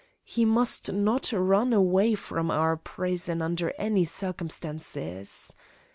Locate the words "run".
1.31-1.73